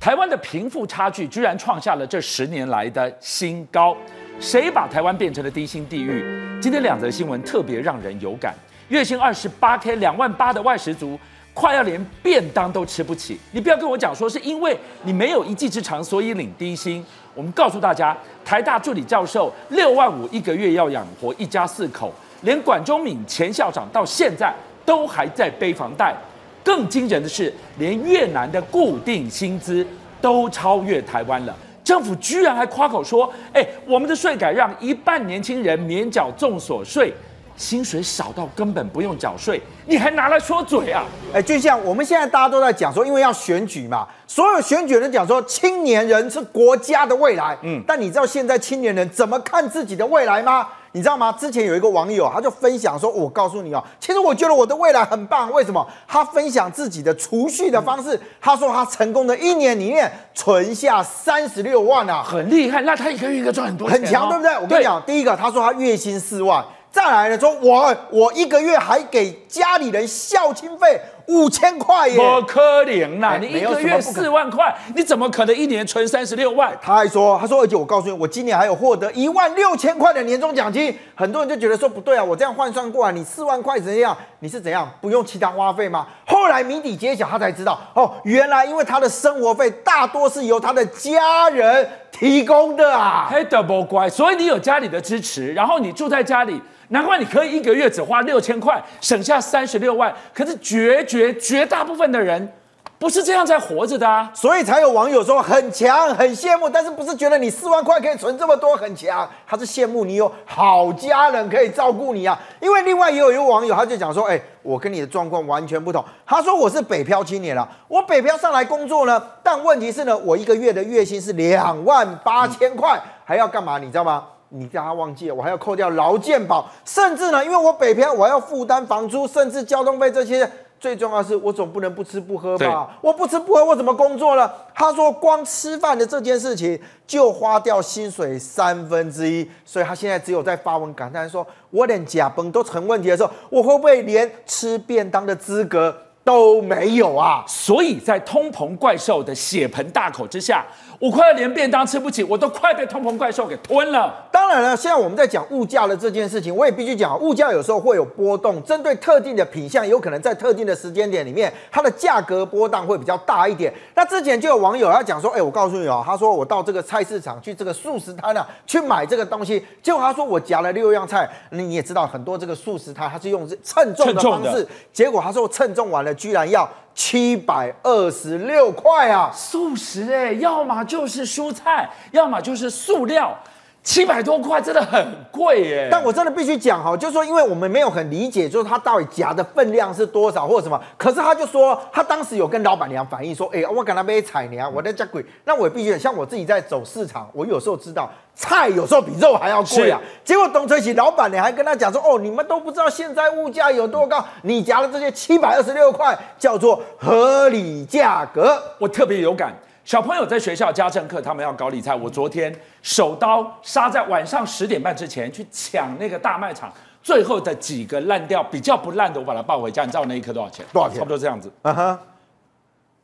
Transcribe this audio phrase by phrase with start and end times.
[0.00, 3.94] 台湾的贫富差距居然创下了这十年来的新高，
[4.40, 6.24] 谁把台湾变成了低薪地狱？
[6.58, 8.54] 今天两则新闻特别让人有感：
[8.88, 11.20] 月薪二十八 K 两万八的外食族，
[11.52, 13.38] 快要连便当都吃不起。
[13.52, 17.04] 你不要跟我讲说是因为你没有一技之长，所以领低薪。
[17.34, 22.10] 我们告诉大家，台大助理教授六万五一个月要养活一家四口，
[22.40, 24.50] 连管中闵前校长到现在
[24.86, 26.16] 都还在背房贷。
[26.64, 29.86] 更惊人的是，连越南的固定薪资
[30.20, 31.56] 都超越台湾了。
[31.82, 37.12] 政府居然还夸口说：“哎，我们的税改让一半年轻人免缴重所税，
[37.56, 41.04] 薪水少到根本不用缴税，你还拿来说嘴啊？”
[41.34, 47.56] 哎，就像我们现在大家都在讲说，因为要选举嘛，所有选举人讲说青年人是国家的未来。
[47.62, 50.68] 嗯，但你知道现在青年人怎么看自己的未来吗？
[50.92, 51.30] 你知道吗？
[51.38, 55.50] 之前有一个网友，他就分享说：“我告诉你哦，其实我觉得我的未来很棒。
[55.52, 55.86] 为什么？
[56.08, 58.18] 他分享自己的储蓄的方式。
[58.40, 62.82] 他说他成功的一年里面存下三十六万啊， 很厉害。
[62.82, 64.54] 那他一个月应该赚很多钱，很强，对不对？
[64.56, 66.64] 我跟你讲，第一个，他说他月薪四万。
[66.90, 71.00] 再来呢，说我我一个月还给家里人孝亲费。”
[71.30, 73.38] 五千块耶，不可能啦！
[73.40, 76.76] 你一个月四万块，你怎么可能一年存三十六万？
[76.82, 80.92] 他还说，他说，而且我告诉你，我今年还有获得一万六千块的年终奖金。
[81.14, 84.16] 很多人就觉得说不对啊，我这样换算过来，你四万块怎样？
[84.40, 86.04] 你是怎样不用其他花费吗？
[86.26, 93.28] 后来谜底揭晓，他才知道哦，原来因为他的生活费大多是由他的家人提供的啊。
[93.30, 96.60] 嘿，得不乖，所以你有家里的支持，然后你住在家里。
[96.90, 100.14] 难怪你可以一个月只花六千块，省下三十六万。
[100.34, 102.52] 可是绝绝绝大部分的人
[102.98, 106.68] 不是这样在活着的啊，所以才有网友说很强，很羡慕。
[106.68, 109.26] 但是不是觉得你四万块可以存这么多很强？
[109.46, 112.38] 他是羡慕你有好家人可以照顾你啊。
[112.60, 116.04] 因为另外也有一个网友他就讲说，哎，我跟你的状况完全不同。
[116.26, 123.78] 他说我是北漂青年了，我北漂上来工作呢，但问题是呢，我一个月的月薪是两万八千块，还要干嘛？
[123.78, 124.24] 你知道吗？
[124.50, 130.50] 你叫他忘记了，我还要扣掉劳健保，甚至呢，因为我北漂，我还要负担房租，甚至交通费这些。
[130.80, 132.96] 最重要的是，我总不能不吃不喝吧？
[133.02, 134.50] 我不吃不喝，我怎么工作呢？
[134.74, 147.44] 他说，光吃饭的这件事情就花掉薪水三分之一，所以他现在只有在发文感叹说，我连假崩都成问题的时候，我会不会连吃便当的资格都没有啊？
[147.46, 150.64] 所以在通膨怪兽的血盆大口之下。
[150.98, 154.14] 我快要连便当吃不起，我都快被通膨怪兽给吞了。
[154.30, 163.72] 当然了，现在我们在讲物价的这件事情，我也必须讲，物价有时候会有波动，针对特定的品项，有可能在特定的时间点里面，它的价格波荡会比较大一点。
[163.94, 176.68] 那之前就有网友要讲说，哎，我告诉你哦，他说我到这个菜市场去这个素食摊啊，去买这个东西，结果他说我夹了六样菜，你也知道很多这个素食摊他是用称重的方式，结果他说我称重完了，居然要。
[176.92, 179.30] 七百二十六块啊！
[179.32, 183.34] 素食哎、要么就是蔬菜，要么就是塑料。
[183.82, 190.78] 七百多块真的很贵耶，但我真的必须讲哈，就是说，因为我们没有很理解，就是他到底夹的分量是多少或者什么。
[190.98, 195.24] 可是他就说，他当时有跟老板娘反映说，哎、欸，我跟他买菜呢，我在家贵。
[195.46, 199.98] 那我也必须像我自己在走市场，我有时候知道菜有时候比肉还要贵啊。
[200.22, 209.54] 结果董垂喜老板娘还跟他讲说，哦，你们都不知道现在物价有多高，你夹的这些七百二十六块叫做合理价格，我特别有感。
[209.90, 211.92] 小朋友在学校家政课，他们要搞理财。
[211.92, 219.82] 我昨天手刀杀在晚上十点半之前去抢那个大卖场，最后的几个烂掉、比较不烂的，我把它抱回家。
[219.84, 220.64] 你知道我那一颗多少钱？
[220.72, 220.98] 多少钱？
[220.98, 221.50] 差不多这样子。
[221.62, 221.98] 嗯哼。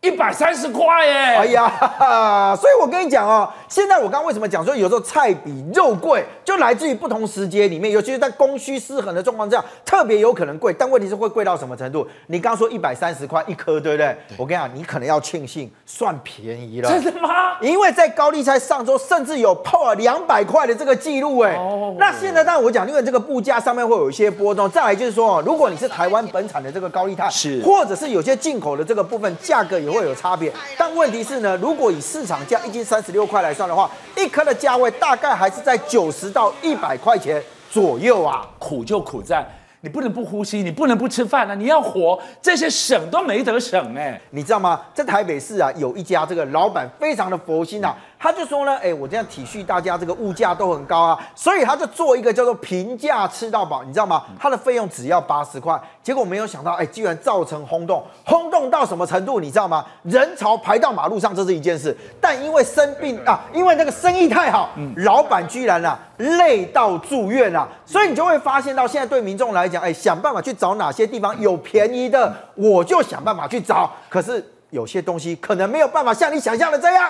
[0.06, 1.12] 一百三十块耶！
[1.12, 10.72] 哎呀， 所以我跟你讲哦，现在我刚刚为什么讲说有时候菜比肉贵，就来自于不同时间里面，尤其是在供需失衡的状况下，特别有可能贵。
[10.72, 12.06] 但问题是会贵到什么程度？
[12.28, 14.06] 你刚刚说一百三十块一颗，对不对？
[14.28, 16.88] 对我跟你讲，你可能要庆幸算便宜了。
[16.88, 17.58] 真的吗？
[17.60, 21.54] 因为在高丽菜上周甚至有破了两百块的这个记录哎。
[21.56, 21.96] 哦。
[21.98, 24.70] 那现在当然我讲，因为这个物价上面会有一些波动。
[24.70, 29.95] 再来就是说，如果你是台湾本产的这个高丽菜，是，或者是有些进口的这个部分，价格也会。
[29.96, 38.46] 会有差别，但问题是呢，如果以市场价一斤三十六块来算的话，一颗的价位大概还是在九十到一百块钱左右啊。
[38.58, 39.46] 苦就苦在
[39.80, 44.80] 你不能不呼吸，你不能不吃饭啊，你要活，这些省都没得省哎，你知道吗？
[44.92, 47.96] 在台北市啊，有一家这个老板非常的佛心啊。
[48.18, 54.24] 他就说呢，哎、欸，我这样体恤大家，这个物价都很高啊，所以他就做一个叫做平价吃到饱，你知道吗？
[54.40, 59.38] 他的费用只要八十块，结果没有想到，哎、欸，居然造成轰动，轰动到什么程度？
[59.38, 59.84] 你知道吗？
[60.02, 74.52] 人潮排到马路上，这是一件事，但因为生病啊，因为那个生意太好，老板居然啊累到住院啊，所以你就会发现到现在对民众来讲，哎、欸，想办法去找哪些地方有便宜的，我就想办法去找，可是。
[74.70, 77.08] 有些东西可能没有办法像你想象的这样。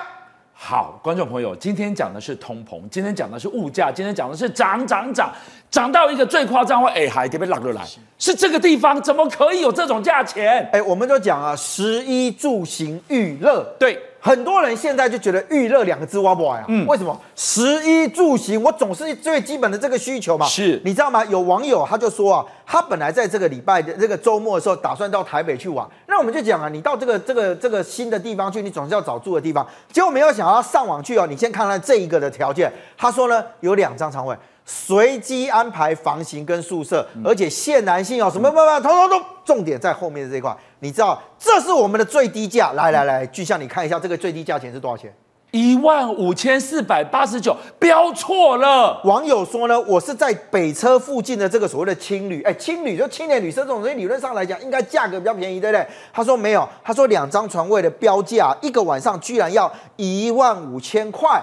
[0.59, 5.31] 好，观众朋友，今天讲的是通膨，今天讲的是物价，今天讲的是涨涨涨，
[5.71, 7.85] 涨到一个最夸张，哎，还得被拉过来，
[8.19, 10.67] 是这个地方怎么可以有这种价钱？
[10.73, 14.01] 哎，我们都讲啊，食衣住行娱乐，对。
[14.27, 16.65] 很多人现在就觉得“育乐”两个字挖不完啊？
[16.67, 17.17] 嗯，为什么？
[17.37, 20.45] 食衣住行，我总是最基本的这个需求嘛。
[20.47, 21.25] 是，你知道吗？
[21.27, 25.89] 有网友他就说啊，他本来在这个礼拜的这个周末的时候，打算到台北去玩。
[26.09, 29.65] 那我们就讲啊，你到这个这个这个新的地方去，你总是要找住的地方。
[29.93, 32.69] 结果没有想到上网去哦，你先看看这一个的条件。
[32.99, 34.37] 他说呢，有两张床位。
[34.69, 38.81] 随机安排房型跟宿舍，而且限男性哦，什么办法？
[38.81, 40.55] 通通都重点在后面的这一块。
[40.81, 42.73] 你知道这是我们的最低价。
[42.73, 45.15] 来来来，巨象你看一下这个最低价钱是多少钱？
[45.53, 49.01] 一万五千四百八十九，标错了。
[49.05, 55.87] 网友说呢，我是在北车附近的这个所谓的青旅，哎，青旅就青年旅社这种东西，理论上来讲应该价格比较便宜，对不对？
[56.13, 61.41] 他说没有，他说两张床位的标价一个晚上居然要一万五千块。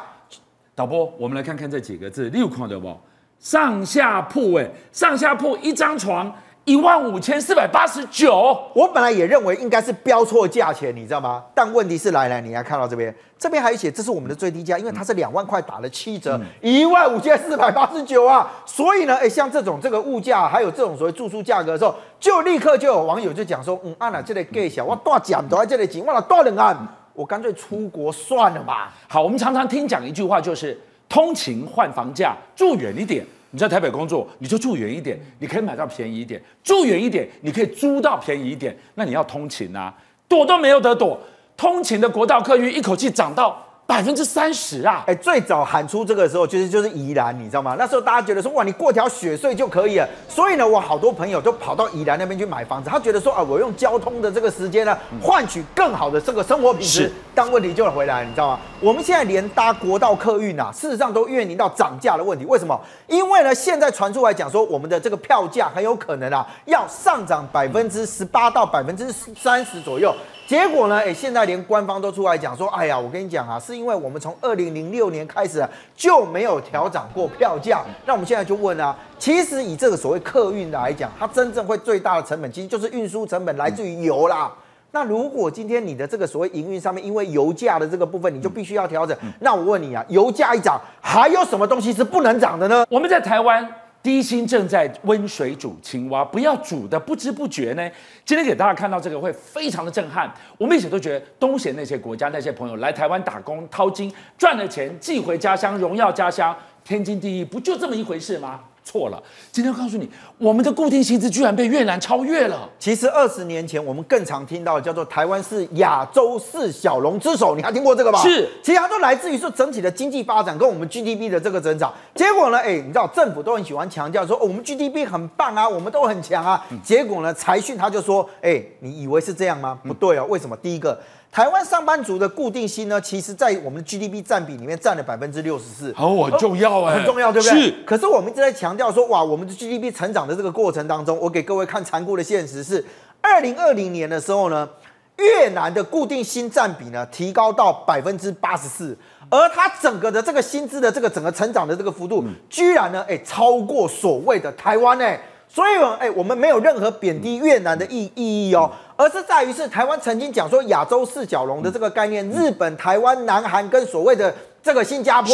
[0.76, 2.96] 导播，我们来看看这几个字，你有看到不？
[3.44, 8.58] 上下铺哎，上下铺一张床一万五千四百八十九。
[8.74, 11.44] 我本来也认为应该是标错价钱，你知道吗？
[11.54, 18.50] 但问题是来来，你来看到这边，这边还写这是我们的最低价，因为它是两万块打了七折，一万五千四百八十九啊。
[18.66, 26.74] 所以呢，哎，像这种这个物价，还有这种所谓住宿价格的时候，就立刻就有网友就讲说，嗯，按、啊、了这里给小，我大奖都在这里挤，我了多人啊，
[27.14, 28.94] 我干脆出国算了吧。
[29.10, 30.80] 好，我们常常听讲一句话，就是。
[31.14, 33.24] 通勤换房价，住远一点。
[33.52, 38.76] 你在台北工作，你就住远一点，你可以买到便宜一点；住远一点，你可以租到便宜一点。
[38.96, 39.94] 那你要通勤啊，
[40.28, 41.20] 躲都没有得躲。
[41.56, 43.64] 通勤的国道客运一口气涨到。
[43.86, 45.04] 百分之三十啊！
[45.06, 47.76] 哎，最早喊出这个时候，其实就是宜兰，你知道吗？
[47.78, 50.08] 那时候大家觉得说，哇，你过条雪隧就可以了。
[50.28, 57.04] 所以呢，我好多朋友都跑到宜兰那边去买房子，他觉得说啊，我用交通的这个时间呢，换取更好的这个生活品质。
[57.04, 58.60] 是但问题就回来，你知道吗？
[58.80, 62.46] 我们现在连搭国道客运啊，事实上都面临到涨价的问题。
[62.46, 62.80] 为什么？
[63.08, 70.16] 因为呢，现在传出来讲说，我们的这个票价很有可能啊，要上涨百分之十八到百分之三十左右。
[70.46, 70.98] 结果呢？
[70.98, 77.82] 哎，现在连官方都出来讲说，哎呀，我跟你讲啊，是因为我们从二零零六年开始啊，就没有调涨过票价。
[78.06, 84.52] 那我们现在就问啊，其实以这个所谓客运来讲，它真正会最大的成本，其实就是运输成本来自于油啦。
[84.92, 89.18] 那如果今天你的这个所谓营运上面，因为油价的这个部分，你就必须要调整。
[89.40, 92.86] 那我问你啊，油价一涨，还有什么东西是不能涨的呢？
[92.90, 93.68] 我们在台湾。
[94.04, 97.90] 低薪正在温水煮青蛙，不要煮的不知不觉呢。
[98.26, 100.30] 今天给大家看到这个会非常的震撼。
[100.58, 106.54] 我们一直都觉得东协那些国家那些朋友来台湾打工掏金赚了钱寄回家乡荣耀家乡
[106.84, 108.60] 天经地义，不就这么一回事吗？
[108.84, 109.22] 错了，
[109.52, 112.70] 今天告诉你，我们的固定薪资居然被越南超越了。
[112.78, 118.22] 其实二十年前，我们更常听到叫做台湾是亚洲四小龙之首，你还听过这个吧？
[118.22, 121.94] 是，其实它都来自于说整体的经济发展跟我们 GDP 的这个增长。
[122.16, 126.66] 结果呢，哎，你知道政府都很喜欢强调说，哦，我们 GDP 很棒啊，我们都很强啊。
[126.84, 129.80] 结果呢，财讯他就说，哎，你以为是这样吗？
[129.84, 130.58] 不对哦，为什么？
[130.58, 131.00] 第一个。
[131.34, 135.92] 台湾上班族的固定薪呢，其实，在我们的 GDP 占比里面占了百分之六十四。
[135.94, 137.60] 好，我很重要哎，很重要，对不对？
[137.60, 137.76] 是。
[137.88, 142.86] 可是我们一直在强调说，哇，我们的 GDP 成长的这个过程当中，我给各位看残酷的现实是，
[143.20, 144.70] 二零二零年的时候呢，
[145.18, 148.96] 越南的固定薪占比呢提高到百分之八十四，
[149.32, 155.20] 而它整个的这个薪资的这个整个成长的这个幅度，居然呢，哎，超过所谓的台湾哎。
[155.54, 164.34] 所以，哎，我们没有任何贬低越南的意意义哦，而是在于是台湾曾经讲说亚洲四角龙的这个概念，日本、台湾、南韩跟所谓的
[164.64, 165.30] 这个新加坡，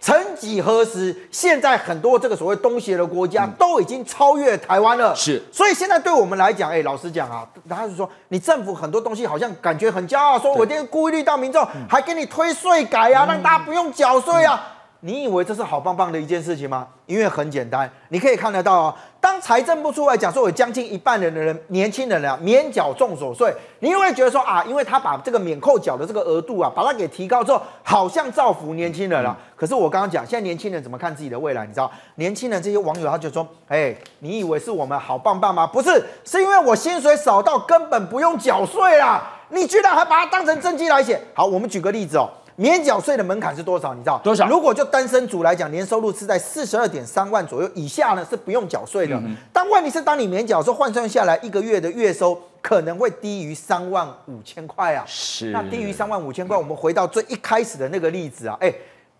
[0.00, 5.14] 曾几何时，现在很多这个所谓东协的国家都已经超越台湾了。
[5.14, 14.78] 是，所以现在对我们来讲，哎，老实讲啊，他是说你政府很多东西好像感觉很骄傲，说我今天顾虑到民众，还给你推税改啊，让大家不用缴税啊。
[15.02, 16.86] 你以为这是好棒棒的一件事情吗？
[17.06, 18.94] 因为很简单，你可以看得到啊。
[19.20, 29.36] 当财政部出来讲说，有将近一半的人年轻人啊免缴重所税，你会觉得说啊，因为他把这个免扣缴的这个额度啊，把它给提高之后，好像造福年轻人了。
[29.54, 31.66] 可是我刚刚讲，现在年轻人怎么看自己的未来？
[31.66, 35.66] 你知道，年轻人这些网友他就说，哎，你以为是我们好棒棒吗？
[35.66, 39.22] 不是，是因为我薪水少到根本不用缴税啦。
[39.50, 41.20] 你居然还把它当成政绩来写。
[41.34, 42.30] 好，我们举个例子哦。
[42.56, 43.94] 免缴税的门槛是多少？
[43.94, 44.46] 你知道多少？
[44.46, 49.14] 如果就单身族来讲，年收入是在四十二点三万左右以下呢，是不用缴税的。
[49.16, 55.04] 嗯、但问题是，当你免缴的时候，换算下来一个月的月收可能会低于三万五千块啊。
[55.06, 55.46] 是。
[55.52, 58.72] 那低于三万五千块，我们回到最一开始的那个例子啊，哎，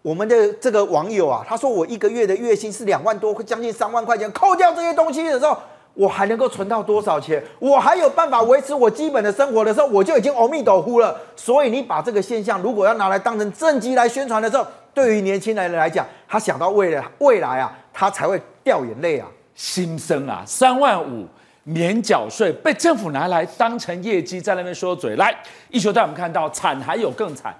[0.02, 5.56] 我们的这个网友啊，他说我一个月的月薪是两万多，将近三万块钱，扣掉这些东西的时候，
[5.94, 7.42] 我还能够存到多少钱？
[7.59, 11.16] 我还有办法维持我基本的生活的时候，我就已经阿弥陀佛了。
[11.37, 21.26] 所以你把这个现象，如果要拿来当成政绩来宣传的时候，对于年轻人来讲，他想到未来未来啊，他才会掉眼泪啊，心生啊， 三万五
[21.64, 25.16] 免缴税被政府拿来当成业绩在那边说嘴。
[25.16, 25.35] 来，
[25.68, 27.54] 一球带我们看到惨还有更惨，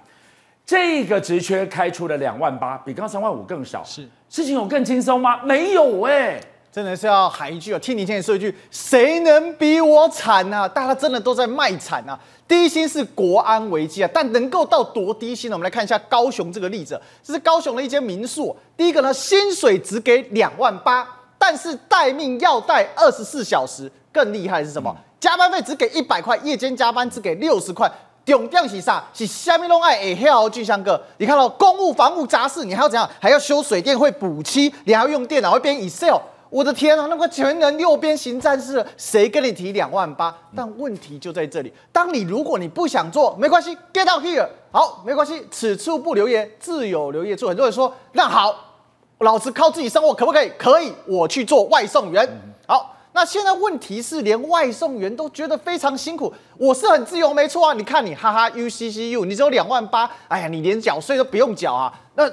[0.65, 3.83] 这个职缺开出了两万八，比刚三万五更少。
[3.83, 5.41] 是事情有更轻松吗？
[5.43, 6.41] 没有哎、欸。
[6.71, 7.79] 真的是要喊一句啊！
[7.79, 10.65] 听你听你说一句，谁能比我惨啊？
[10.65, 12.17] 大家真的都在卖惨啊！
[12.47, 15.55] 低薪是国安危机啊，但能够到多低薪呢？
[15.55, 18.55] 我们来看一下高雄这个例子，这是高雄的一间民宿。
[18.77, 21.05] 第一个呢，薪水只给两万八，
[21.37, 23.91] 但是待命要待二十四小时。
[24.13, 24.95] 更厉害的是什么？
[25.19, 27.91] 加班费只给一百块，夜间加班只给六十块。
[28.23, 29.03] 重点是啥？
[29.13, 33.09] 是虾米拢爱会晓巨香哥，你看到公务、房屋杂事，你还要怎样？
[33.19, 36.17] 还要修水电，会补漆，你还要用电脑，会编 Excel。
[36.51, 40.35] 我的天啊，那个全能六边形战士，谁跟你提两万八？
[40.53, 47.47] 但问题就在这里，当你如果你不想做，没关系，get out here，好，没关系，此处不留爷，自有留爷处。
[47.47, 48.53] 很多人说，那好，
[49.19, 50.51] 老子靠自己生活可不可以？
[50.57, 52.27] 可以，我去做外送员。
[52.67, 56.33] 好，那现在问题是，连外送员都觉得非常辛苦。
[56.57, 62.29] 我是很自由，没错啊，你看你，哈哈，UCCU，你只有两万八，哎呀，你连缴税都不用缴啊，那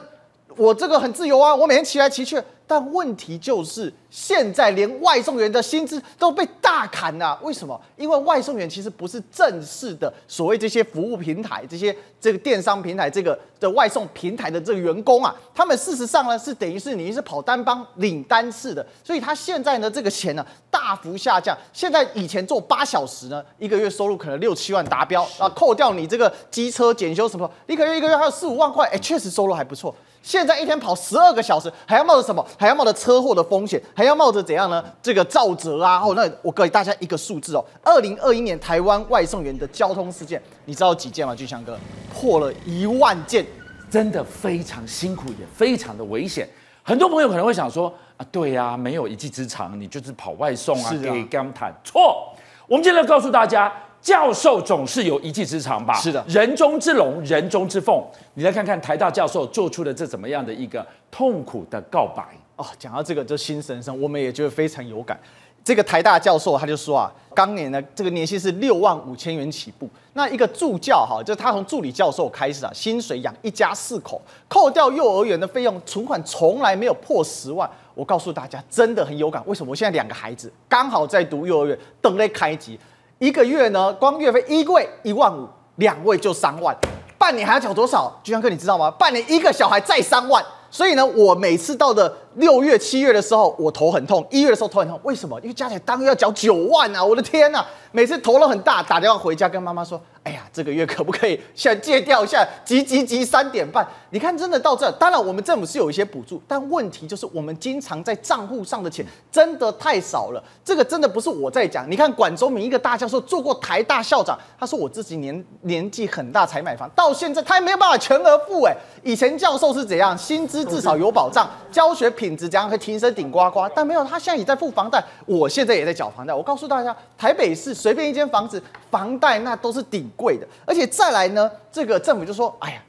[0.57, 2.43] 我这个很自由啊，我每天骑来骑去。
[2.69, 7.39] 但问题就是，现在连外送员的薪资都被大砍了啊。
[7.43, 7.81] 为什么？
[7.97, 21.57] 因为外送员其实不是正式的所谓这些服务平台、这些这个电商平台、这个的外送平台的这个员工啊，他们事实上呢是等于是你是跑单帮领单式的，所以他现在呢这个钱呢大幅下降。
[21.73, 29.95] 现在以前做八小时呢，一个月收入可能六七万达标啊，扣掉你这个机车检修什么，你可能一个月还有四五万块，哎，确实收入还不错。
[30.29, 32.47] 现在一天跑十二个小时，还要冒着什么？
[32.59, 34.85] 还要冒着车祸的风险，还要冒着怎样呢？
[35.01, 36.03] 这个肇责啊！
[36.05, 41.35] 哦，那我给大家一个数字哦，二零二一年台湾外送员的交通事件，你知道有几件吗？
[41.35, 41.79] 俊强哥
[42.13, 43.43] 破了一万件，
[43.91, 46.47] 真的非常辛苦，也非常的危险。
[46.83, 52.35] 很多朋友可能会想说啊，对呀、啊，没有一技之长，你就是跑外送啊，给干谈错。
[52.67, 53.73] 我们今天要告诉大家。
[54.09, 55.93] 教授总是有一技之长吧？
[55.93, 58.03] 是的，人中之龙，人中之凤。
[58.33, 62.25] 你来看看台大教授做出了这怎么样的一个痛苦的告白
[62.57, 62.65] 哦。
[62.79, 65.21] 讲到这个，就心神生，我们也觉得非常有感。
[65.63, 69.87] 这个台大教授他就说啊，当年呢，这个年薪是六万五千元起步。
[70.15, 77.71] 那一个助教哈，就是他从助理教授开始啊，薪水养一家四口，扣掉幼儿园的费用，存款从来没有破十万。
[77.95, 79.43] 我告诉大家，真的很有感。
[79.45, 79.71] 为什么？
[79.71, 82.81] 我现在两个孩子刚好在读幼儿园，等待开机。
[83.19, 86.77] 一个月呢，光月费一位一万五，两位就三万，
[87.19, 88.17] 半年还要缴多少？
[88.23, 88.89] 巨翔哥，你知道吗？
[88.93, 95.39] 半年一个小孩再三万，所以呢，我每次到的六月、七月的时候，我头很痛；一月的时候头很痛，为什么？
[95.41, 97.05] 因为加起来当月要缴九万啊！
[97.05, 100.01] 我的天呐，每次头都很大，打电话回家跟妈妈说。
[100.25, 102.47] 哎呀，这个月可不可以先借调一下？
[102.63, 103.87] 急急急，三点半。
[104.11, 110.45] 你看，真的到这，当然我们政府是有一些补助，但问题就是我们经常在账户上的钱真的太少了。
[110.63, 111.91] 这个真的不是我在讲。
[111.91, 118.65] 你看，管中明一个大教授做过台大校长，他说我自己年年纪很大才买房，到现在他也没有办法全额付。
[118.65, 126.35] 哎，以前教授是怎样，薪资至少有保障，教学品质怎样可以提升顶呱呱，但没有，他现在也在付房贷，我现在也在缴房贷。
[126.35, 130.07] 我告诉大家，台北市随便一间房子，房贷那都是顶。
[130.19, 132.83] 贵的，而且再来呢，这个政府就说：“哎呀，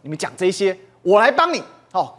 [0.00, 2.14] 你们讲这些，我来帮你哦，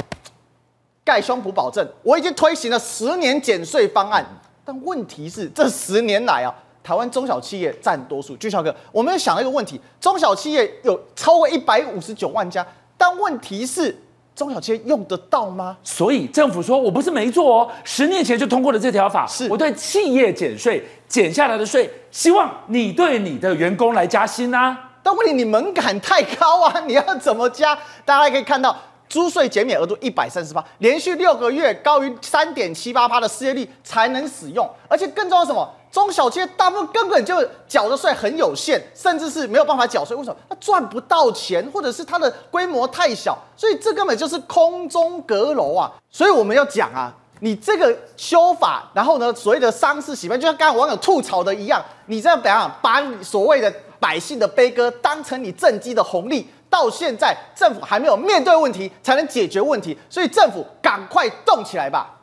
[1.04, 4.24] 盖胸脯保证，我已经推行了十年减税方案。
[4.64, 8.38] 但问题是，这十年来啊，台湾中小企业占多数。
[8.38, 12.64] 俊孝哥，我们要想一个问题：中小企业有超过一百五十九万家，
[12.96, 13.98] 但问题是，
[14.36, 15.78] 中小企业用得到吗？
[15.84, 24.92] 所以政府说我不是没做哦，十年前就通过了这条法，是我对企业减税。”减下来的税，希望你对你的员工来加薪啊！
[25.04, 27.78] 但问题你门槛太高啊，你要怎么加？
[28.06, 28.74] 大家可以看到，
[29.12, 35.70] 租税减免额度一百三十八，连续六个月高于三点七八趴的失业率才能使用，而且更重要什么？
[35.92, 40.16] 中小企业大部分根本就缴的税很有限，甚至是没有办法缴税。
[40.16, 40.38] 为什么？
[40.48, 45.92] 他赚不到钱，或者是它的规模太小，所以这根本就是空中阁楼啊！
[46.10, 47.14] 所以我们要讲啊。
[47.44, 62.18] 你这个修法，然后呢，所谓的丧事喜办，就像刚刚网友吐槽的一样，你这样怎样把所谓的百姓的悲歌当成你政绩的红利，到现在政府还没有面对问题，才能解决问题，所以政府赶快动起来吧。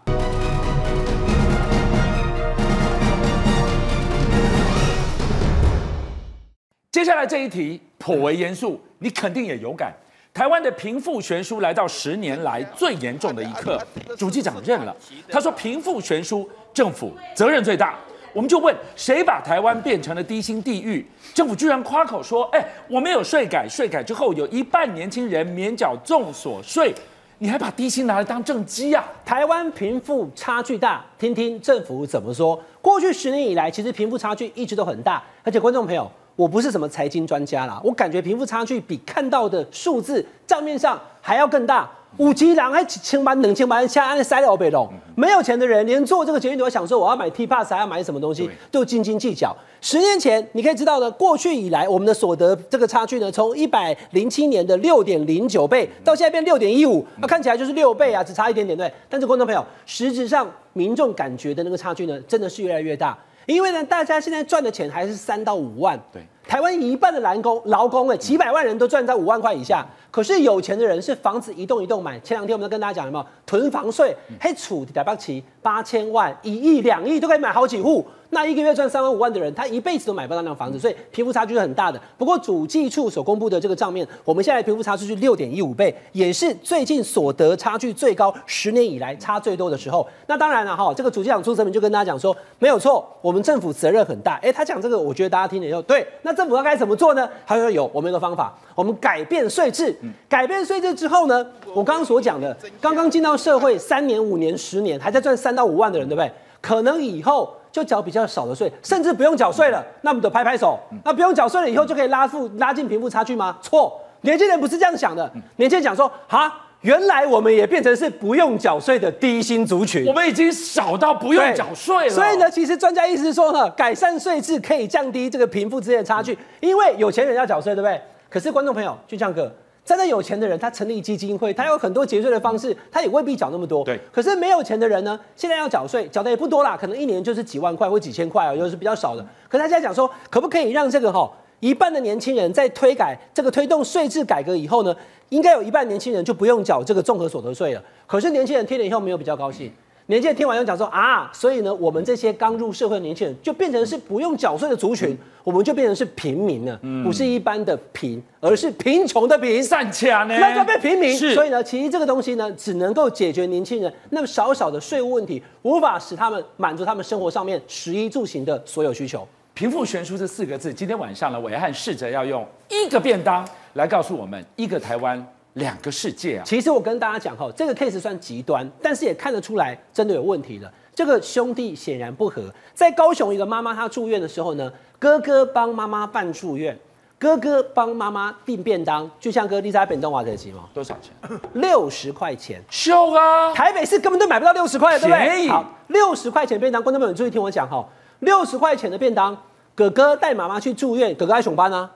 [6.91, 9.95] 接下来这一题颇为严肃，你肯定也有感。
[10.33, 13.79] 台湾的贫富悬殊来到十年来最严重的一刻，
[14.17, 14.97] 主计长认了，
[15.31, 17.95] 他说贫富悬殊政府责任最大。
[18.33, 21.07] 我们就问谁把台湾变成了低薪地狱？
[21.35, 26.95] 政府居然夸口说：“哎，我们有税改，税改之后有一半年轻人免缴重所税。”
[27.41, 29.05] 你还把低薪拿来当政绩啊？
[29.25, 32.61] 台湾贫富差距大，听听政府怎么说。
[32.83, 35.23] 过去十年以来，其实贫富差距一直都很大。
[35.45, 41.89] 而且观众朋友，我不是什么财经专家啦，我感觉贫富差距比看到的数字账面上还要更大。
[42.17, 49.57] 五级狼还千万两千万下按塞了北龙，没有钱的人连做这个捷运都要想说我要买 T Pass 还要买什么东西，都斤斤计较。
[49.81, 58.93] 十年前你可以知道的，过去以来我们的所得这个差距呢，从一百零七年的六点零九倍到现在变六点一五，那看起来就是六倍啊，只差一点点对。
[59.09, 63.17] 但是观众朋友，实质上民众感觉的那个差距呢，真的是越来越大。
[63.49, 65.99] 因为呢，大家现在赚的钱还是三到五万。
[66.13, 69.87] 对，台湾一半的蓝工劳工哎，几百万人都赚在五万块以下。
[70.11, 72.21] 可是有钱的人是房子一栋一栋买。
[72.21, 78.07] 前两天我们都跟大家讲了嘛，囤房税，还处台北市八千万、一亿、两亿都可以买好几户。
[78.39, 82.01] 那一个月赚三万五万的人，他一辈子都买不到那房子，所以贫富差距是很大的。
[82.17, 90.07] 不过主计处所公布的这个账面，我们现在贫富差距是六点一五倍，也是最近所得差距最高，十年以来差最多的时候。
[90.29, 94.37] 那当然了哈，这个主计长出声明就跟大家讲说，没有错，我们政府责任很大。
[94.41, 97.29] 哎，他讲这个，我觉得大家听了以后，对，那政府要该怎么做呢？
[97.45, 99.93] 他说有，我们有个方法，我们改变税制。
[100.29, 106.31] 改变税制之后呢，我刚刚所讲的，刚刚进到社会三年、五年、十年，还在赚三到五万的人，对不对？
[106.61, 107.53] 可能以后。
[107.71, 110.79] 就缴比较少的税，甚至不用缴税了，那我们得拍拍手。
[111.05, 113.57] 那不用缴税了以后，就可以拉富拉近贫富差距吗？
[113.61, 115.31] 错，年轻人不是这样想的。
[115.57, 122.11] 年轻人讲说，哈，原来我们也变成是不用缴税的低薪族群，我们已经少到不用缴税了。
[122.11, 128.01] 所以呢，其实专家意思是说呢，改善税制可以降低这个贫富之间的差距，因为有钱人要缴税，对不对？
[128.31, 129.51] 可是观众朋友，俊相哥。
[129.89, 133.83] 真的有钱的人，他成立基金会，他有很多节税的方式，他也未必缴那么多。
[133.83, 133.99] 对。
[134.13, 135.19] 可是没有钱的人呢？
[135.35, 139.27] 现在要缴税，缴的也不多啦，可能一年就是几万块或几千块啊，又是比较少的。
[139.49, 144.95] 可是他现在讲说，可不可以让这个哈一半的年轻人在推改这个推动税制改革以后呢，
[145.31, 147.83] 应该有一半年轻人就不用缴这个综合所得税了。
[148.07, 149.73] 可是年轻人听了以后没有比较高兴。
[150.11, 159.63] 年轻人听完又讲说啊，所以呢，我们这些刚入社会的年轻人就变成是不用缴税的族群，我们就变成是平民了，不是一般的贫，而是贫穷的贫。
[159.63, 160.35] 善强呢？
[160.39, 161.15] 那就被平民。
[161.35, 169.29] 所以呢，其实这个东西呢，只能够解决年轻人那么少少的税务问题，无法使他们满足他们生活上面食衣住行的所有需求。
[169.53, 175.23] 贫富悬殊这四个字，今天晚上呢，伟汉试着要用一个便当来告诉我们一个台湾。
[175.59, 176.43] 两个世界啊！
[176.45, 180.73] 其实我跟大家讲哈，这个 case 算极端，但是也看得出来真的有问题了。
[180.95, 182.43] 这个兄弟显然不和。
[182.75, 186.77] 在高雄一个妈妈她住院的时候呢，哥哥帮妈妈办住院，
[187.19, 191.39] 哥哥帮妈妈订便当，就像哥丽莎本东瓦特吉嘛，多少钱？
[191.53, 192.61] 六十块钱。
[192.71, 193.53] 秀啊！
[193.53, 195.49] 台北市根本都买不到六十块，对不对？
[195.49, 197.87] 好，六十块钱便当，观众朋友注意听我讲哈，
[198.21, 199.37] 六十块钱的便当，
[199.75, 201.91] 哥哥带妈妈去住院，哥哥爱熊班啊，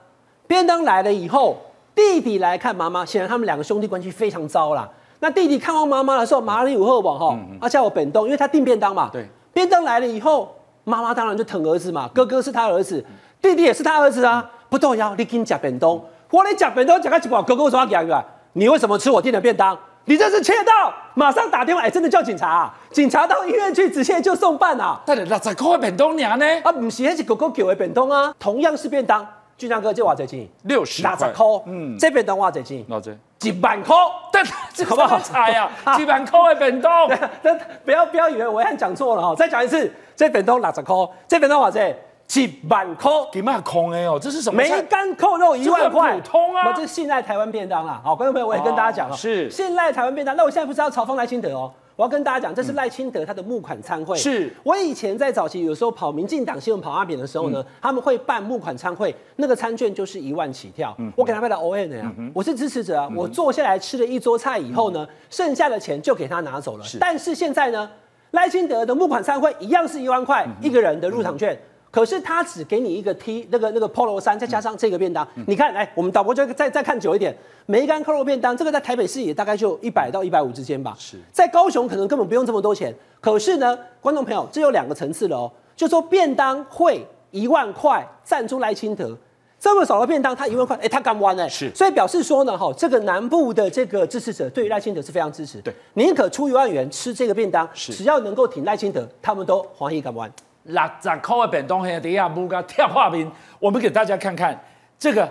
[0.47, 1.57] 便当来了以后。
[1.95, 4.89] 弟弟来看妈妈，显然他们两个兄弟关系非常糟啦。
[5.19, 9.09] 那弟弟看望妈妈的时候，马里五赫网哈，他叫我本东，因为他订便当嘛。
[9.13, 10.53] 对，便当来了以后，
[10.83, 12.09] 妈妈当然就疼儿子嘛。
[12.13, 13.03] 哥哥是他儿子，
[13.41, 14.49] 弟弟也是他儿子啊。
[14.69, 15.91] 不动摇，你给你夹便当，
[16.31, 18.25] 我你夹便当夹个几包，哥哥为什么要夹？
[18.53, 19.77] 你为什么吃我订的便当？
[20.05, 20.93] 你这是窃盗！
[21.13, 22.75] 马上打电话，哎，真的叫警察啊！
[22.91, 24.99] 警察到医院去，直接就送办啊。
[25.05, 26.45] 但是六十块的便当娘呢？
[26.63, 29.25] 啊，不是，那是哥哥叫的便当啊，同样是便当。
[29.63, 30.45] 俊相哥，这多少钱？
[30.63, 31.15] 六十块。
[31.15, 31.45] 块。
[31.67, 32.83] 嗯，这边的多少钱？
[32.83, 33.11] 多少？
[33.39, 33.95] 几万块。
[34.29, 34.43] 但
[34.75, 35.71] 这好不好猜呀？
[35.95, 37.09] 几万块的便当。
[37.41, 40.95] 但不要不要以为我还讲错了哈，再讲一次，这本东六十块，
[41.29, 41.97] 这边的多少钱？
[42.27, 43.09] 几万块。
[43.31, 44.57] 几万块哎哦，这是什么？
[44.57, 46.17] 梅干扣肉一万块。
[46.17, 46.73] 普通啊。
[46.73, 48.01] 这是信赖台湾便当啦。
[48.03, 50.35] 好，观众朋友，我也跟大家讲了，是信赖台湾便当。
[50.35, 51.71] 那我现在不是要嘲讽赖清德哦。
[51.95, 54.17] 我要跟大家讲，这是赖清德他的募款餐会。
[54.17, 60.95] 是我以前在早期有时候跑民进党新闻跑阿扁的时候呢，嗯、他们会办募款餐会，那个餐券就是一万起跳。
[60.97, 63.07] 嗯、我给他办的 O N 呀，我是支持者啊。
[63.11, 66.83] 嗯、我坐下来吃了一桌菜以后呢，嗯、剩下的钱就给他拿走了。
[66.83, 67.89] 是但是现在呢，
[68.31, 71.55] 赖清德的募款餐会一样是一万块一个人的入场券。
[71.93, 75.27] 可是他只给你一个 T 那个那个 Polo 衫，再加上这个便当。
[75.35, 77.31] 嗯、你看，来我们导播就再再看久一点，
[77.67, 80.95] 梅干扣肉便当，这个在台北市也大概就一百到一百五之间吧。
[80.97, 82.91] 是，在高雄可能根本不用这么多钱。
[83.21, 85.51] 可是呢，观众朋友，这有两个层次了哦。
[85.75, 89.15] 就说便当会一万块赞助赖清德，
[89.59, 91.47] 这么少的便当他一万块，哎，他敢玩哎。
[91.47, 95.61] 是，所以表示说呢，哈，这个南部的这个支持者对于赖清德是非常支持。
[95.61, 100.31] 对，宁可出一万元吃这个便当，是只要能够挺赖清德，他们都欢喜敢玩。
[100.63, 104.57] 六十块的便当，黑底下木个跳画面，我们给大家看看
[104.97, 105.29] 这个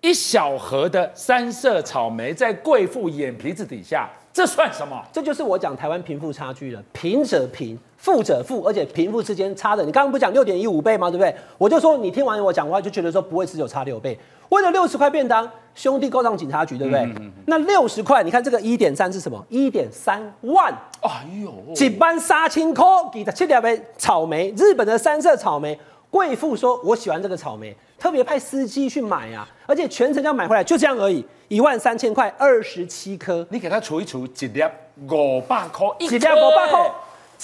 [0.00, 5.02] 一小盒的三色草莓在贵妇眼皮子底下，这算什么？
[5.12, 11.10] 这就是我讲台湾贫富差距了，贫者贫，富者富，而且贫富之间差的，你刚刚不讲六点一五倍吗？
[11.10, 11.34] 对不对？
[11.58, 14.16] 我就说你听完我讲话就觉得说不会只有差六倍。
[14.50, 17.02] 为了六十块便当，兄弟告上警察局，对不对？
[17.02, 19.44] 嗯嗯嗯、那六十块，你看这个一点三是什么？
[19.48, 20.72] 一点三万。
[21.02, 25.78] 哎呦，几班杀青 call 给他切两杯草莓，日本的三色草莓。
[26.10, 34.62] 贵妇说：“我喜欢这个草莓，特别派司机去买啊，而且全程要买回来，就这样而已，一万三千块，二十七颗，你给他除一除，一粒
[35.06, 36.90] 五百块，一粒五百块，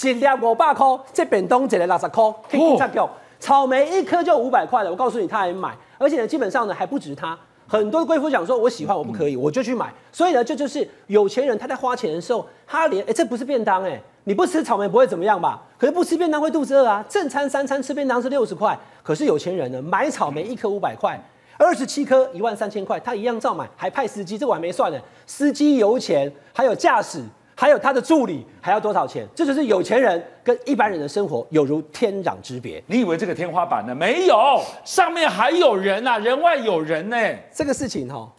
[0.02, 2.98] 一粒五百块，这便当一个六十块，可以警察局，
[3.44, 4.90] 草莓一颗就五百块了。
[4.90, 9.92] 我告诉你，他还买，而且呢，基本上呢还不止他，很多贵妇讲说，我喜欢，我不可以，我就去买。
[10.10, 15.62] 所以呢，这就是有钱人他在花钱的时候，他连哎，这不是便当哎。”你不吃草莓不会怎么样吧？
[15.76, 17.04] 可是不吃便当会肚子饿啊！
[17.06, 21.22] 正餐三餐吃便当是六十块，可是有钱人呢，买草莓一颗五百块，
[21.58, 24.98] 二十七颗一万三千块，他一样照买，还派司机，这我还没算呢。
[25.26, 27.22] 司机油钱，还有驾驶，
[27.54, 29.26] 还有他的助理，还要多少钱？
[29.34, 32.82] 这就是有钱人跟一般人的生活有如天壤之别。
[32.86, 33.94] 你以为这个天花板呢？
[33.94, 37.16] 没有，上面还有人啊，人外有人呢。
[37.52, 38.30] 这个事情哈。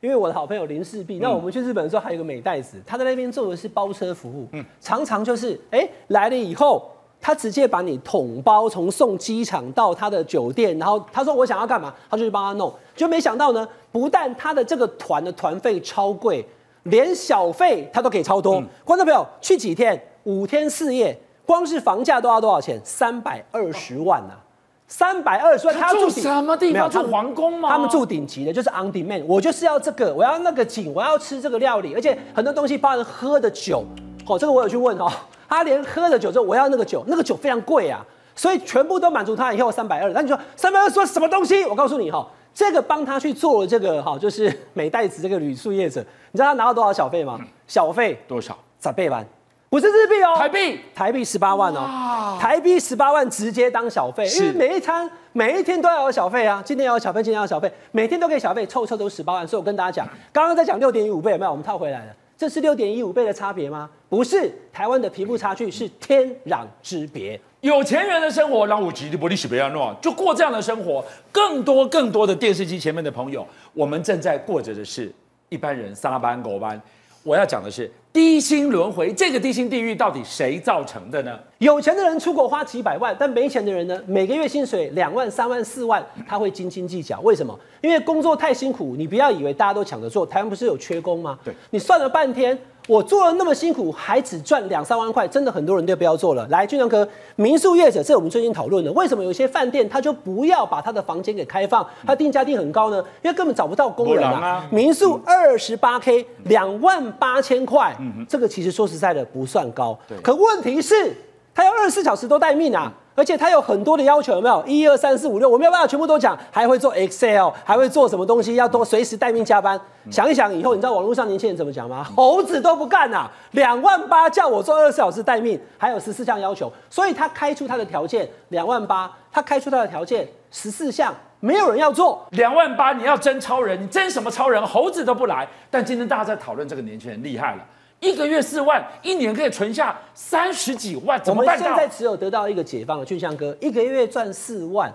[0.00, 6.88] 因为我的好朋友林世璧，那我们去日本的时候还有一个美袋子，他在那边做的是包车服务，嗯，常常就是哎来了以后，
[7.20, 16.46] 他直接把你统包从送机场到他的酒店，然后他说我想要干嘛，他就去帮他弄，就没想到呢，不但他的这个团的团费超贵，
[16.90, 18.62] 连小费他都给超多。
[18.84, 22.80] 观众朋友去几天，五天四夜，光是房价都要多少钱？
[22.84, 24.44] 三百二十万呐、啊。
[24.90, 26.88] 三百二十万，他住什么地方？
[26.90, 27.68] 住皇宫吗？
[27.68, 29.22] 他们住顶级的，就是 on demand。
[29.26, 33.84] 我就是要这个，我要那个景，我要吃这个料理，而且很多东西包含喝的酒。
[34.26, 35.06] 哦，这个我有去问哦，
[35.46, 38.02] 他连喝的酒之后，我要那个酒，那个酒非常贵啊，
[38.34, 40.10] 所以全部都满足他以后三百二。
[40.12, 41.66] 那你说三百二说什么东西？
[41.66, 42.26] 我告诉你哈，
[42.58, 47.38] 这个帮他去做这个哈，就是美代子这个旅宿业者，你知道他拿到多少小费吗？
[47.68, 48.58] 小费多少？
[48.80, 49.24] 咋背完。
[49.70, 59.46] 不是日币哦，台币，台币十八万哦，台币十八万直接当小费，因为每一餐每一天都要有小费啊，今天要有小费，今天要有小费，每天都给小费，凑凑都十八万。
[59.46, 61.50] 所以我跟大家讲，刚刚在讲六点一五倍有没有？
[61.52, 63.88] 我们套回来了，这是六点一五倍的差别吗？
[64.08, 67.40] 不是，台湾的贫富差距是天壤之别。
[67.60, 71.04] 有钱人的生活让我吉利伯利许别人诺，就过这样的生活。
[71.32, 75.12] 更多更多的电视机前面的朋友，我们正在过着的是
[75.48, 76.80] 一般人三班狗班。
[77.22, 77.90] 我要讲的是。
[78.12, 81.38] 低薪轮回，这个低薪地狱到底谁造成的呢？
[81.58, 84.00] 有钱的人出国花几百万，但没钱的人呢？
[84.06, 87.20] 每个月薪水两万、三万、四万，他会斤斤计较。
[87.20, 87.56] 为什么？
[87.80, 88.96] 因为工作太辛苦。
[88.96, 91.38] 你不要以为大家都抢着做，台湾不是有缺工吗？
[91.44, 92.58] 对，你算了半天。
[92.86, 96.46] 我做了那么辛苦，还只赚两三万块，真的很多人都不要做了。
[96.48, 102.96] 来，俊良哥，民宿业者，这我们最近讨论的，为什么有些饭店他就不要把他的房间给开放，他定价定很高呢？
[103.20, 104.40] 因为根本找不到工人啊。
[104.40, 109.98] 啊民宿二十八 K，两万八千块，嗯、这个其实说实在的不算高。
[110.06, 111.14] 对可问题是，
[111.54, 112.84] 他要二十四小时都待命啊。
[112.86, 114.64] 嗯而且他有很多的要求，有没有？
[114.64, 118.54] 一二三四五六，我没有办法全部都讲，还会做 Excel，还会做什么东西？
[118.54, 119.76] 要多随时待命加班。
[120.04, 122.04] 嗯、想一想，以后你知道网络上年轻人怎么讲吗？
[122.14, 123.28] 猴子都不干啊！
[123.50, 134.64] 两万八叫我做二十四小时待命，还有十四项要求，所以他开出他的条件两万八，他开出他的条件十四项，没有人要做两万八，你要争超人，你争什么超人？
[134.64, 135.44] 猴子都不来。
[135.68, 137.64] 但今天大家在讨论这个年轻人厉害了。
[138.00, 141.64] 一个月四万，一年可以存下三十几万，怎么办到？
[141.64, 144.92] 我们现在只有得到一个解放了，俊相哥，一个月赚四万，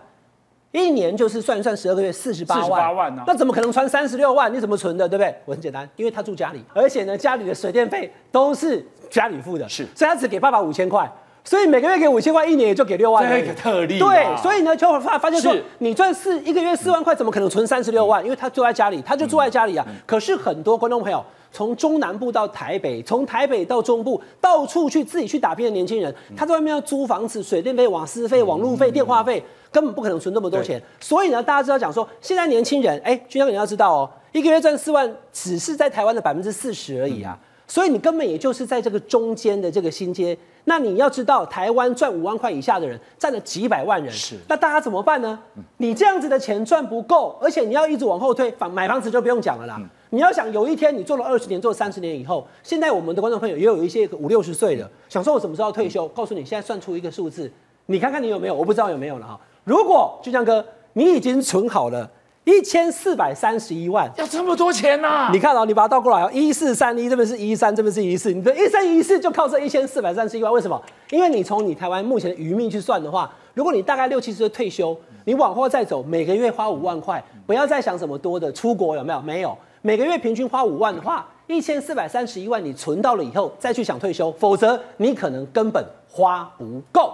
[0.71, 3.23] 一年就是算一算十二个月四十八万，四十八万呢？
[3.27, 4.53] 那怎么可能存三十六万？
[4.53, 5.35] 你怎么存的，对不对？
[5.45, 11.11] 我很简单，因为他住家里，而且呢，家里的水电费都是家里付的，是，所以他只给爸爸五千块。
[11.45, 13.29] 所以每个月给五千块，一年也就给六万。
[13.29, 13.99] 这个特例。
[13.99, 18.23] 对，所以呢，就发发现说，你赚四一个月四万块，怎么可能存三十六万？
[18.23, 19.85] 因为他住在家里，他就住在家里啊。
[20.05, 30.81] 可是很多观众朋友，从中南部到台北，从台北到中部，到处去自己去打拼的年轻人，他在外面要租房子、水电费、瓦斯费、网路费、电话费，根本不可能存那么多钱。
[31.01, 37.37] 所以呢，大家知道讲说，现在年轻人，哎，俊相哥你要知道哦，一个月赚四万，只是在台湾的百分之四十而已啊。
[37.67, 40.37] 所以你根本也就是在这个中间的这个新阶。
[40.65, 44.37] 那你要知道，台湾赚五万块以下的人占了几百万人，是。
[44.47, 45.37] 那大家怎么办呢？
[45.77, 49.75] 你这样子的钱赚不够，而且你要一直往后推，房买房子就不用讲了啦。
[49.79, 56.07] 嗯、你要想有一天你做了二十年，做三十年以后，现在我们的观众朋友也有一些五六十岁的，想说我什么时候退休？
[56.09, 57.51] 告诉你，现在算出一个数字，
[57.87, 58.53] 你看看你有没有？
[58.53, 59.39] 我不知道有没有了哈。
[59.65, 62.09] 如果就像哥，你已经存好了。
[62.45, 65.29] 一千四百三十一万，要这么多钱呐、啊？
[65.31, 70.51] 你看哦，你把它倒过来哦，一四三一这边是一三，这边是一四，你的一三一四就靠这一千四百三十一万。
[70.51, 70.81] 为什么？
[71.11, 79.21] 因为你从你台湾目前的余命去算的话，如果你大概六七十岁退休，你往后再走，每个月花五万块，不要再想什么多的出国有没有？
[79.21, 87.13] 没有，每个月平均花五万的话，一千四百三十一万，你存到了以后再去想退休，否则你可能根本花不够。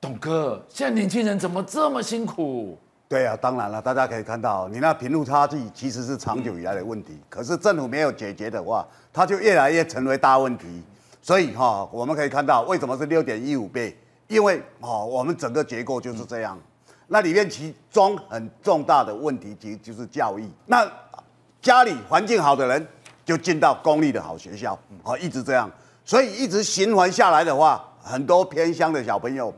[0.00, 2.76] 董哥，现在年轻人怎么这么辛苦？
[3.08, 10.82] 对啊，当然了，大家可以看到，你那贫富差距其实是长久以来的问题，可是政府没有解决的话，它就越来越成为大问题。
[11.22, 16.58] 所以哈，我们可以看到为什么是六点一五倍，因为哦，我们整个结构就是这样。
[17.06, 20.44] 那里面其中很重大的问题其实就是教育。
[20.66, 20.84] 那
[21.62, 22.84] 家里环境好的人
[23.24, 25.70] 就进到公立的好学校，哦，一直这样，
[26.04, 29.54] 所以一直循环下来的话，很多偏乡的小朋友，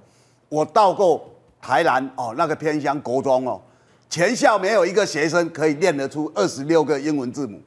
[0.50, 1.26] 我到过。
[1.60, 3.60] 台南哦，那个偏乡国中哦，
[4.08, 7.60] 全校没有一个学生可以念得出二十六个英文字母，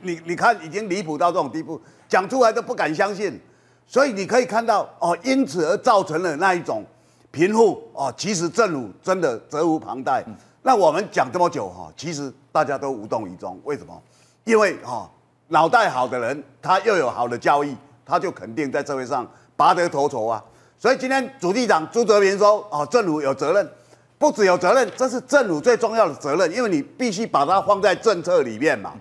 [0.00, 3.38] 你你看已经离谱到这种地步，讲出来都不敢相信，
[3.86, 6.84] 所以你可以看到哦，因此而造成了那一种
[7.30, 10.24] 贫富哦，其实政府真的责无旁贷。
[10.62, 14.02] 那我们讲这么久哈，其实大家都无动于衷，为什么？
[14.44, 15.08] 因为哈，
[15.48, 20.42] 脑袋好的人，他又有好的教育，他就肯定在社会上拔得头筹啊。
[20.80, 23.68] 所以今天主计长朱泽民说：“哦，政府有责任，
[24.16, 28.92] 不只有责任，这是政府最重要的责任，因为你必须把它放在政策里面嘛。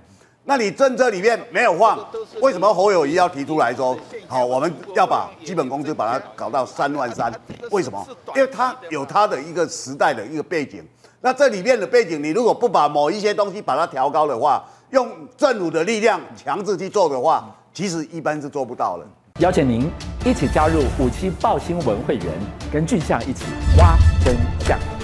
[0.46, 2.00] 那你政策里面没有放，
[2.42, 3.96] 为什么侯友谊要提出来说，
[4.28, 7.32] 好，我们要把基本工资把它搞到三万三？
[7.70, 8.08] 为什么？
[8.34, 10.84] 因为他有他的一个时代的一个背景。
[11.22, 19.06] 那这里面的背景，你如果不把某一些东西把它调高的话，用政府的力量强制去做的话，其实一般是做不到的。”
[19.39, 19.88] 邀请您
[20.26, 22.26] 一起加入五七报新闻会员，
[22.71, 23.45] 跟俊相一起
[23.78, 23.95] 挖
[24.26, 24.96] 真相。